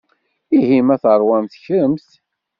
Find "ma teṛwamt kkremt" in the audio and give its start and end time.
0.87-2.07